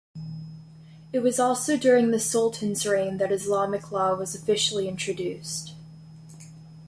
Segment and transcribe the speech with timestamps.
[1.13, 5.75] It was also during the Sultan's reign that Islamic Law was officially introduced.